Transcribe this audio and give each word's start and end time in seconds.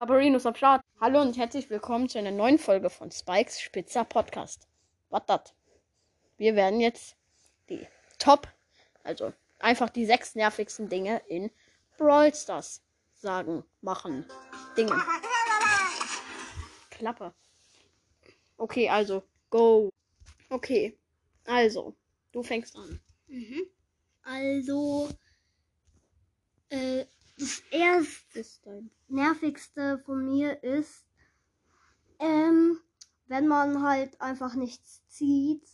Paperinos 0.00 0.46
am 0.46 0.54
Start. 0.54 0.82
Hallo 0.98 1.20
und 1.20 1.36
herzlich 1.36 1.68
willkommen 1.68 2.08
zu 2.08 2.18
einer 2.18 2.30
neuen 2.30 2.58
Folge 2.58 2.88
von 2.88 3.10
Spikes 3.10 3.60
Spitzer 3.60 4.02
Podcast. 4.02 4.66
Was 5.10 5.26
dat? 5.26 5.54
Wir 6.38 6.56
werden 6.56 6.80
jetzt 6.80 7.16
die 7.68 7.86
Top, 8.18 8.48
also 9.04 9.34
einfach 9.58 9.90
die 9.90 10.06
sechs 10.06 10.34
nervigsten 10.34 10.88
Dinge 10.88 11.20
in 11.28 11.50
Brawl 11.98 12.34
Stars 12.34 12.82
sagen, 13.12 13.62
machen, 13.82 14.24
Dinge. 14.74 14.98
Klappe. 16.88 17.34
Okay, 18.56 18.88
also 18.88 19.22
go. 19.50 19.90
Okay, 20.48 20.96
also 21.44 21.94
du 22.32 22.42
fängst 22.42 22.74
an. 22.74 23.00
Mhm. 23.26 23.66
Also, 24.22 25.10
äh, 26.70 27.04
das 27.40 27.60
erste 27.70 28.84
nervigste 29.08 29.98
von 29.98 30.24
mir 30.24 30.62
ist, 30.62 31.06
ähm, 32.18 32.78
wenn 33.26 33.46
man 33.48 33.82
halt 33.82 34.20
einfach 34.20 34.54
nichts 34.54 35.06
zieht. 35.08 35.66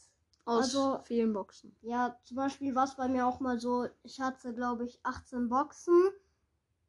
Aus 0.45 0.65
Also- 0.77 1.01
vielen 1.05 1.33
Boxen. 1.33 1.75
Ja, 1.83 2.19
zum 2.25 2.37
Beispiel 2.37 2.75
war 2.75 2.85
es 2.85 2.95
bei 2.95 3.09
mir 3.09 3.27
auch 3.27 3.41
mal 3.41 3.59
so, 3.59 3.89
ich 4.05 4.21
hatte, 4.21 4.55
glaube 4.55 4.85
ich, 4.85 5.01
18 5.03 5.49
Boxen 5.49 6.09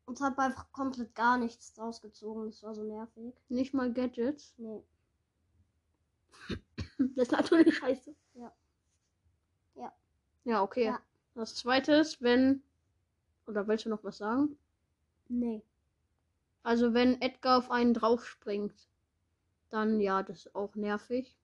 und 0.05 0.21
habe 0.21 0.39
einfach 0.43 0.71
komplett 0.71 1.15
gar 1.15 1.37
nichts 1.39 1.73
draus 1.73 2.01
gezogen. 2.01 2.45
Das 2.51 2.61
war 2.61 2.75
so 2.75 2.83
nervig. 2.83 3.33
Nicht 3.49 3.73
mal 3.73 3.91
Gadgets. 3.91 4.53
Nee. 4.57 4.83
Das 7.15 7.27
ist 7.27 7.31
natürlich 7.31 7.75
scheiße. 7.77 8.15
Ja. 8.35 8.53
Ja. 9.75 9.93
Ja, 10.45 10.61
okay. 10.63 10.85
Ja. 10.85 10.99
Das 11.35 11.55
zweite 11.55 11.93
ist, 11.93 12.21
wenn. 12.21 12.63
Oder 13.47 13.67
willst 13.67 13.85
du 13.85 13.89
noch 13.89 14.03
was 14.03 14.17
sagen? 14.17 14.57
Nee. 15.29 15.63
Also, 16.63 16.93
wenn 16.93 17.21
Edgar 17.21 17.57
auf 17.57 17.71
einen 17.71 17.93
draufspringt, 17.93 18.75
dann 19.69 19.99
ja, 19.99 20.23
das 20.23 20.45
ist 20.45 20.55
auch 20.55 20.75
nervig. 20.75 21.37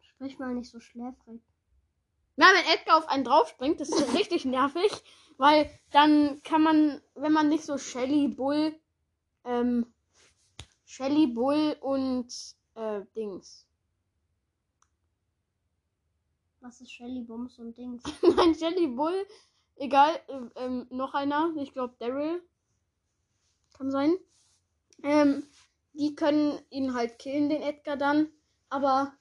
Sprich 0.00 0.38
mal 0.38 0.54
nicht 0.54 0.70
so 0.70 0.80
schläfrig. 0.80 1.40
Na, 2.36 2.46
wenn 2.46 2.74
Edgar 2.74 2.98
auf 2.98 3.08
einen 3.08 3.24
draufspringt, 3.24 3.80
das 3.80 3.88
ist 3.90 4.14
richtig 4.18 4.44
nervig, 4.44 4.90
weil 5.36 5.70
dann 5.90 6.42
kann 6.42 6.62
man, 6.62 7.00
wenn 7.14 7.32
man 7.32 7.48
nicht 7.48 7.64
so 7.64 7.78
Shelly, 7.78 8.28
Bull, 8.28 8.74
ähm, 9.44 9.86
Shelly, 10.84 11.26
Bull 11.26 11.76
und 11.80 12.32
äh, 12.74 13.02
Dings. 13.16 13.66
Was 16.60 16.80
ist 16.80 16.92
Shelly 16.92 17.22
Bums 17.22 17.58
und 17.58 17.76
Dings? 17.76 18.02
Nein, 18.36 18.54
Shelly, 18.54 18.86
Bull, 18.86 19.26
egal, 19.76 20.18
ähm, 20.28 20.50
ähm, 20.56 20.86
noch 20.90 21.14
einer, 21.14 21.52
ich 21.56 21.72
glaube 21.72 21.94
Daryl. 21.98 22.42
Kann 23.74 23.90
sein. 23.90 24.14
Ähm, 25.02 25.42
die 25.92 26.14
können 26.14 26.58
ihn 26.70 26.94
halt 26.94 27.18
killen, 27.18 27.48
den 27.48 27.62
Edgar 27.62 27.96
dann. 27.96 28.28
Aber 28.70 29.12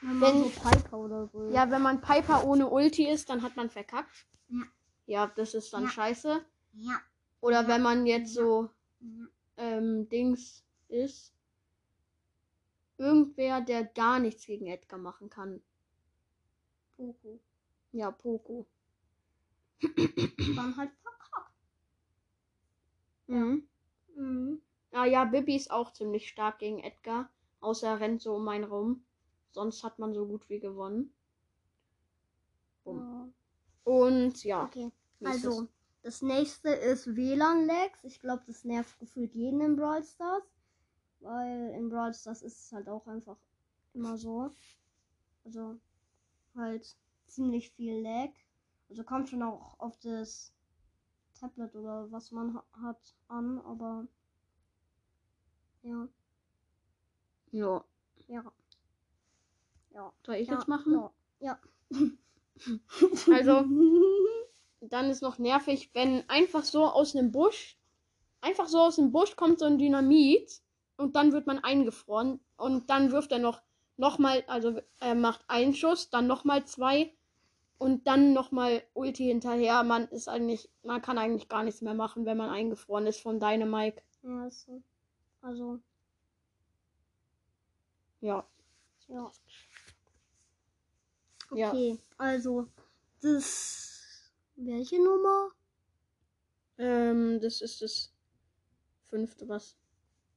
Wenn 0.00 0.20
Wenn- 0.20 0.40
man 0.40 0.44
so 0.44 0.50
Piper 0.50 0.98
oder 0.98 1.28
so. 1.28 1.48
ja, 1.50 1.70
wenn 1.70 1.80
man 1.82 2.00
Piper 2.00 2.44
ohne 2.44 2.68
Ulti 2.68 3.08
ist, 3.08 3.30
dann 3.30 3.42
hat 3.42 3.54
man 3.56 3.70
verkackt. 3.70 4.26
Ja. 4.48 4.62
Ja, 5.06 5.26
das 5.36 5.54
ist 5.54 5.72
dann 5.72 5.84
Ja. 5.84 5.88
scheiße. 5.90 6.44
Ja. 6.72 7.00
Oder 7.40 7.68
wenn 7.68 7.82
man 7.82 8.04
jetzt 8.06 8.34
so 8.34 8.68
ähm, 9.56 10.08
Dings 10.08 10.64
ist. 10.88 11.32
Irgendwer, 12.98 13.60
der 13.60 13.84
gar 13.84 14.18
nichts 14.18 14.46
gegen 14.46 14.66
Edgar 14.66 14.98
machen 14.98 15.28
kann. 15.30 15.60
Poco. 16.96 17.38
Ja, 17.92 18.10
Poco. 18.10 18.66
Dann 19.82 20.76
halt 20.76 20.90
verkackt. 21.02 21.52
Mhm. 23.26 23.68
Ah 25.02 25.06
ja, 25.06 25.24
Bibi 25.24 25.56
ist 25.56 25.72
auch 25.72 25.92
ziemlich 25.92 26.28
stark 26.28 26.60
gegen 26.60 26.78
Edgar. 26.78 27.28
Außer 27.60 27.88
er 27.88 27.98
rennt 28.00 28.22
so 28.22 28.36
um 28.36 28.46
einen 28.46 28.62
rum. 28.62 29.04
Sonst 29.50 29.82
hat 29.82 29.98
man 29.98 30.14
so 30.14 30.28
gut 30.28 30.48
wie 30.48 30.60
gewonnen. 30.60 31.12
Ja. 32.86 33.28
Und 33.82 34.44
ja. 34.44 34.62
Okay. 34.62 34.92
Also, 35.24 35.66
das 36.02 36.22
nächste 36.22 36.68
ist 36.68 37.16
WLAN-Lags. 37.16 38.04
Ich 38.04 38.20
glaube, 38.20 38.44
das 38.46 38.62
nervt 38.62 38.96
gefühlt 39.00 39.34
jeden 39.34 39.60
in 39.60 39.74
Brawl 39.74 40.04
Stars. 40.04 40.44
Weil 41.18 41.70
in 41.70 41.88
Brawl 41.88 42.14
Stars 42.14 42.42
ist 42.42 42.60
es 42.60 42.72
halt 42.72 42.88
auch 42.88 43.08
einfach 43.08 43.38
immer 43.94 44.16
so. 44.16 44.50
Also, 45.44 45.80
halt 46.54 46.96
ziemlich 47.26 47.70
viel 47.70 48.02
Lag. 48.02 48.30
Also 48.88 49.02
kommt 49.02 49.28
schon 49.28 49.42
auch 49.42 49.80
auf 49.80 49.98
das 49.98 50.54
Tablet 51.34 51.74
oder 51.74 52.12
was 52.12 52.30
man 52.30 52.54
ha 52.54 52.64
hat 52.82 53.16
an, 53.26 53.58
aber 53.62 54.06
ja, 55.82 56.08
Ja. 57.50 57.84
ja, 58.28 58.52
ja. 59.94 60.12
Soll 60.24 60.36
ich 60.36 60.48
ja, 60.48 60.54
jetzt 60.54 60.68
machen? 60.68 60.94
Ja. 60.94 61.10
ja. 61.40 61.58
Also, 63.32 63.64
dann 64.80 65.10
ist 65.10 65.22
noch 65.22 65.38
nervig, 65.38 65.90
wenn 65.94 66.28
einfach 66.28 66.62
so 66.62 66.84
aus 66.84 67.16
einem 67.16 67.32
Busch, 67.32 67.76
einfach 68.40 68.68
so 68.68 68.78
aus 68.78 68.96
dem 68.96 69.10
Busch 69.10 69.34
kommt 69.34 69.58
so 69.58 69.64
ein 69.64 69.78
Dynamit 69.78 70.60
und 70.96 71.16
dann 71.16 71.32
wird 71.32 71.48
man 71.48 71.58
eingefroren 71.58 72.38
und 72.56 72.88
dann 72.88 73.10
wirft 73.10 73.32
er 73.32 73.40
noch 73.40 73.62
nochmal, 73.96 74.44
also 74.46 74.80
er 75.00 75.14
macht 75.14 75.44
einen 75.48 75.74
Schuss, 75.74 76.10
dann 76.10 76.26
nochmal 76.26 76.64
zwei 76.66 77.12
und 77.78 78.06
dann 78.06 78.32
nochmal 78.32 78.82
Ulti 78.94 79.24
hinterher. 79.24 79.82
Man 79.82 80.08
ist 80.08 80.28
eigentlich, 80.28 80.70
man 80.82 81.02
kann 81.02 81.18
eigentlich 81.18 81.48
gar 81.48 81.64
nichts 81.64 81.82
mehr 81.82 81.94
machen, 81.94 82.26
wenn 82.26 82.36
man 82.36 82.50
eingefroren 82.50 83.06
ist 83.06 83.20
von 83.20 83.40
Dynamike. 83.40 84.02
ja 84.22 84.46
ist 84.46 84.66
so. 84.66 84.82
Also, 85.42 85.80
Ja. 88.20 88.46
ja. 89.08 89.32
Ja. 91.54 91.68
Okay, 91.68 91.98
also 92.16 92.68
das. 93.20 94.30
Welche 94.54 95.02
Nummer? 95.02 95.50
Ähm, 96.78 97.40
das 97.40 97.60
ist 97.60 97.82
das 97.82 98.12
fünfte, 99.08 99.48
was. 99.48 99.76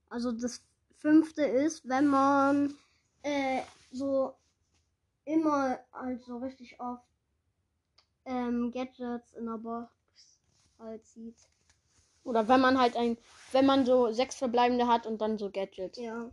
Also 0.10 0.32
das 0.32 0.62
fünfte 0.96 1.44
ist, 1.44 1.88
wenn 1.88 2.08
man 2.08 2.76
äh, 3.22 3.62
so 3.92 4.36
immer, 5.26 5.80
also 5.92 6.38
richtig 6.38 6.80
oft 6.80 7.06
ähm, 8.26 8.72
Gadgets 8.72 9.34
in 9.34 9.46
der 9.46 9.58
Box 9.58 9.92
halt 10.80 11.06
sieht. 11.06 11.38
Oder 12.26 12.48
wenn 12.48 12.60
man 12.60 12.80
halt 12.80 12.98
ein, 12.98 13.18
wenn 13.52 13.66
man 13.66 13.86
so 13.86 14.12
sechs 14.12 14.36
verbleibende 14.36 14.88
hat 14.88 15.06
und 15.06 15.20
dann 15.22 15.38
so 15.38 15.50
Gadgets. 15.50 15.98
Ja. 16.00 16.30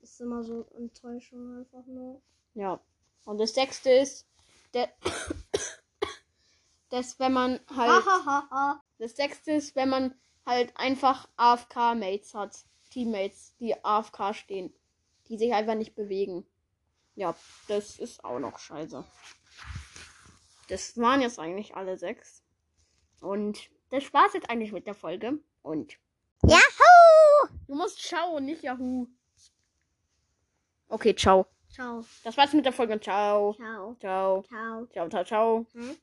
Ist 0.00 0.20
immer 0.20 0.44
so 0.44 0.64
Enttäuschung 0.76 1.58
einfach 1.58 1.84
nur. 1.86 2.22
Ja. 2.54 2.80
Und 3.24 3.38
das 3.38 3.52
sechste 3.52 3.90
ist, 3.90 4.24
der, 4.72 4.88
das, 6.90 7.18
wenn 7.18 7.32
man 7.32 7.60
halt, 7.74 8.04
das 8.98 9.16
sechste 9.16 9.52
ist, 9.52 9.74
wenn 9.74 9.88
man 9.88 10.14
halt 10.46 10.74
einfach 10.76 11.28
AFK-Mates 11.36 12.32
hat. 12.34 12.56
Teammates, 12.90 13.56
die 13.58 13.74
AFK 13.84 14.32
stehen. 14.32 14.72
Die 15.28 15.36
sich 15.36 15.52
einfach 15.52 15.74
nicht 15.74 15.96
bewegen. 15.96 16.46
Ja, 17.16 17.34
das 17.66 17.98
ist 17.98 18.24
auch 18.24 18.38
noch 18.38 18.60
scheiße. 18.60 19.04
Das 20.68 20.96
waren 20.96 21.20
jetzt 21.20 21.40
eigentlich 21.40 21.74
alle 21.74 21.98
sechs. 21.98 22.44
Und 23.20 23.70
das 23.90 24.12
war's 24.12 24.34
jetzt 24.34 24.50
eigentlich 24.50 24.72
mit 24.72 24.86
der 24.86 24.94
Folge. 24.94 25.38
Und. 25.62 25.98
Yahoo! 26.42 27.48
Du 27.66 27.74
musst 27.74 28.00
schauen, 28.00 28.44
nicht 28.44 28.62
Yahoo. 28.62 29.06
Okay, 30.88 31.14
ciao. 31.14 31.46
Ciao. 31.68 32.04
Das 32.22 32.36
war's 32.36 32.52
mit 32.52 32.64
der 32.64 32.72
Folge. 32.72 33.00
Ciao. 33.00 33.54
Ciao. 33.54 33.96
Ciao. 34.00 34.42
Ciao. 34.42 34.86
Ciao, 34.86 35.08
ciao, 35.08 35.24
ciao. 35.24 35.66
Hm? 35.72 35.96